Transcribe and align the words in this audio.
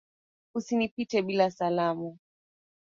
Usinipite 0.53 1.21
bila 1.21 1.51
salamu. 1.51 2.17